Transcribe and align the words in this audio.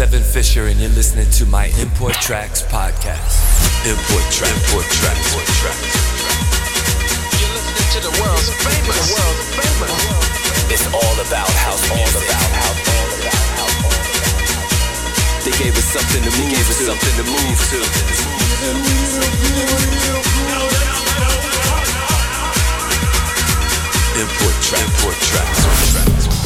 Seven 0.00 0.24
Fisher, 0.24 0.64
and 0.64 0.80
you're 0.80 0.88
listening 0.96 1.28
to 1.28 1.44
my 1.44 1.66
Import 1.76 2.14
Tracks 2.24 2.62
podcast. 2.62 3.36
Import 3.84 4.24
Track, 4.32 4.48
Import 4.48 4.88
Track, 4.96 5.12
Import 5.12 5.44
Track. 5.60 5.76
You're 7.36 7.52
listening 7.52 7.84
to 7.92 8.08
the 8.08 8.14
world's 8.16 8.48
famous. 8.64 8.96
The 8.96 9.12
world's 9.12 9.44
famous. 9.60 9.92
It's 10.72 10.88
all 10.88 11.16
about 11.20 11.52
house. 11.52 11.84
All 11.92 12.00
about 12.00 12.48
house. 12.48 12.80
All 12.80 13.12
about 13.12 13.44
house. 13.60 13.84
They 15.44 15.52
gave 15.60 15.76
us 15.76 15.84
something 15.92 16.24
to 16.24 16.32
move. 16.32 16.48
They 16.48 16.56
gave 16.56 16.64
us 16.64 16.80
something 16.80 17.14
to 17.20 17.24
move 17.28 17.60
to. 17.60 17.84
Import 24.16 24.56
Track, 24.64 24.80
Import 24.80 25.20
Tracks. 25.28 25.60
As 26.16 26.39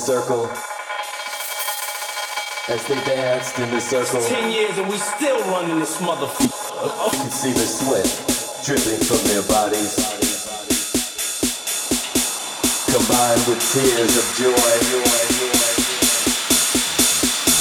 circle, 0.00 0.48
as 2.72 2.80
they 2.88 2.96
danced 3.04 3.58
in 3.58 3.70
the 3.70 3.80
circle, 3.80 4.20
Ten 4.26 4.50
years 4.50 4.78
and 4.78 4.88
we 4.88 4.96
still 4.96 5.38
running 5.52 5.78
this 5.78 5.98
motherfucker. 5.98 7.12
you 7.12 7.20
could 7.20 7.32
see 7.32 7.52
the 7.52 7.66
sweat 7.68 8.08
dripping 8.64 9.04
from 9.04 9.20
their 9.28 9.42
bodies, 9.44 9.92
combined 12.88 13.44
with 13.44 13.60
tears 13.60 14.16
of 14.16 14.26
joy. 14.40 14.72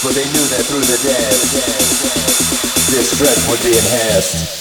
But 0.01 0.15
they 0.15 0.23
knew 0.31 0.45
that 0.55 0.63
through 0.63 0.87
the 0.87 0.99
dance, 1.03 1.51
their 2.87 3.03
strength 3.03 3.49
would 3.51 3.61
be 3.69 3.77
enhanced. 3.77 4.58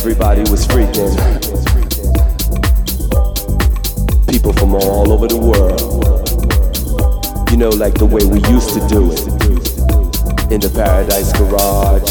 Everybody 0.00 0.40
was 0.50 0.66
freaking. 0.66 1.12
People 4.30 4.54
from 4.54 4.74
all 4.74 5.12
over 5.12 5.28
the 5.28 5.36
world. 5.36 6.30
You 7.50 7.58
know, 7.58 7.68
like 7.68 7.92
the 7.98 8.06
way 8.06 8.24
we 8.24 8.40
used 8.48 8.70
to 8.70 8.80
do 8.88 9.12
it. 9.12 9.20
In 10.50 10.58
the 10.58 10.70
Paradise 10.72 11.34
Garage. 11.36 12.08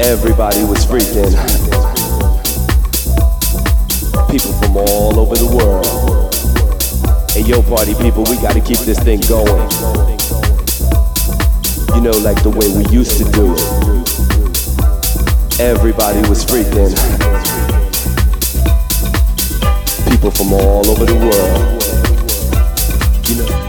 Everybody 0.00 0.64
was 0.64 0.84
freaking. 0.84 1.30
People 4.32 4.52
from 4.54 4.76
all 4.76 5.20
over 5.20 5.36
the 5.36 5.46
world. 5.46 6.34
Hey 7.30 7.42
yo, 7.42 7.62
party 7.62 7.94
people, 7.94 8.24
we 8.24 8.42
gotta 8.42 8.60
keep 8.60 8.80
this 8.80 8.98
thing 8.98 9.20
going. 9.28 9.70
You 11.94 12.00
know, 12.00 12.18
like 12.26 12.42
the 12.42 12.50
way 12.50 12.66
we 12.74 12.84
used 12.92 13.18
to 13.18 13.24
do 13.30 13.54
it. 13.54 14.23
Everybody 15.60 16.18
was 16.28 16.44
freaking. 16.44 16.90
People 20.10 20.32
from 20.32 20.52
all 20.52 20.84
over 20.90 21.04
the 21.04 21.14
world. 21.14 21.82
You 23.28 23.36
know. 23.36 23.63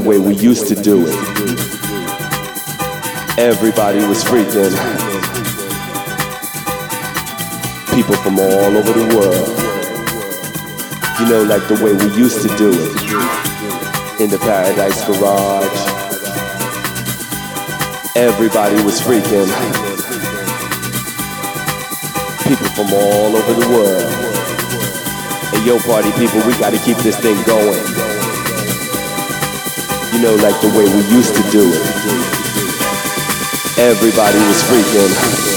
The 0.00 0.08
way 0.08 0.18
we 0.18 0.34
used 0.36 0.66
to 0.66 0.74
do 0.74 1.04
it. 1.06 1.14
Everybody 3.38 3.98
was 4.06 4.24
freaking. 4.24 4.72
People 7.94 8.14
from 8.16 8.38
all 8.38 8.76
over 8.80 8.92
the 8.92 9.14
world. 9.14 9.48
You 11.18 11.26
know, 11.28 11.42
like 11.42 11.66
the 11.68 11.78
way 11.84 11.92
we 11.92 12.16
used 12.16 12.40
to 12.48 12.56
do 12.56 12.70
it. 12.70 14.20
In 14.20 14.30
the 14.30 14.38
Paradise 14.38 15.04
Garage. 15.04 15.80
Everybody 18.16 18.82
was 18.82 19.00
freaking. 19.00 19.50
People 22.48 22.68
from 22.68 22.92
all 22.94 23.36
over 23.36 23.52
the 23.52 23.68
world. 23.68 24.12
Hey, 25.50 25.66
yo, 25.66 25.78
party 25.80 26.10
people, 26.12 26.40
we 26.46 26.56
gotta 26.58 26.78
keep 26.78 26.96
this 26.98 27.18
thing 27.18 27.36
going. 27.44 28.09
You 30.20 30.26
know, 30.26 30.34
like 30.34 30.60
the 30.60 30.68
way 30.76 30.84
we 30.84 31.16
used 31.16 31.34
to 31.34 31.42
do 31.50 31.62
it. 31.64 31.80
Everybody 33.78 34.36
was 34.36 34.62
freaking. 34.68 35.49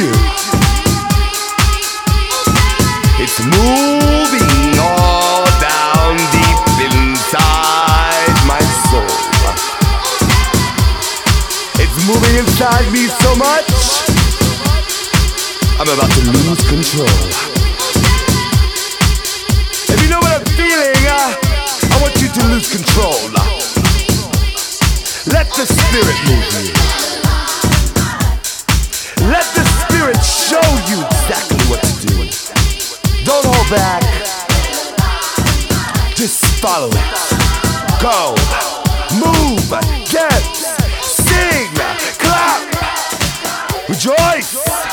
you. 0.00 0.12
It's 3.20 3.38
moving 3.44 4.72
all 4.80 5.44
down 5.60 6.16
deep 6.32 6.88
inside 6.88 8.36
my 8.48 8.62
soul. 8.88 9.12
It's 11.76 11.98
moving 12.08 12.34
inside 12.40 12.90
me 12.92 13.08
so 13.08 13.30
much. 13.36 13.68
I'm 15.76 15.88
about 15.88 16.10
to 16.16 16.22
lose 16.32 16.62
control. 16.64 17.20
If 19.92 19.98
you 20.02 20.08
know 20.08 20.20
what 20.24 20.32
I'm 20.40 20.46
feeling, 20.56 21.02
uh, 21.12 21.36
I 21.92 21.96
want 22.00 22.16
you 22.22 22.28
to 22.28 22.42
lose 22.48 22.72
control. 22.72 23.20
Let 25.28 25.52
the 25.52 25.66
spirit 25.66 26.16
move 26.24 26.64
you 26.64 27.09
and 30.10 30.24
show 30.24 30.60
you 30.88 31.04
exactly 31.06 31.58
what 31.70 31.80
to 31.82 32.06
do. 32.06 32.16
Don't 33.24 33.44
hold 33.46 33.70
back. 33.70 34.02
Just 36.16 36.44
follow 36.60 36.90
it. 36.90 36.98
Go. 38.02 38.34
Move. 39.14 39.70
Dance. 40.10 40.66
Sing. 41.00 41.70
Clap. 42.18 42.60
Rejoice. 43.88 44.89